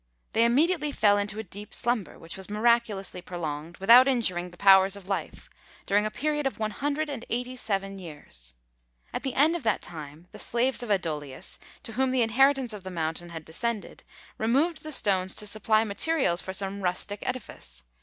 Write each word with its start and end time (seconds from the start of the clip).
They 0.33 0.45
immediately 0.45 0.91
fell 0.91 1.19
into 1.19 1.37
a 1.37 1.43
deep 1.43 1.75
slumber, 1.75 2.17
which 2.17 2.35
was 2.35 2.49
miraculously 2.49 3.21
prolonged, 3.21 3.77
without 3.77 4.07
injuring 4.07 4.49
the 4.49 4.57
powers 4.57 4.95
of 4.95 5.07
life, 5.07 5.47
during 5.85 6.07
a 6.07 6.09
period 6.09 6.47
of 6.47 6.57
one 6.57 6.71
hundred 6.71 7.07
and 7.07 7.23
eighty 7.29 7.55
seven 7.55 7.99
years. 7.99 8.55
At 9.13 9.21
the 9.21 9.35
end 9.35 9.55
of 9.55 9.61
that 9.61 9.83
time 9.83 10.25
the 10.31 10.39
slaves 10.39 10.81
of 10.81 10.89
Adolius, 10.89 11.59
to 11.83 11.91
whom 11.91 12.09
the 12.09 12.23
inheritance 12.23 12.73
of 12.73 12.81
the 12.83 12.89
mountain 12.89 13.29
had 13.29 13.45
descended, 13.45 14.03
removed 14.39 14.81
the 14.81 14.91
stones 14.91 15.35
to 15.35 15.45
supply 15.45 15.83
materials 15.83 16.41
for 16.41 16.51
some 16.51 16.81
rustic 16.81 17.19
edifice. 17.21 17.83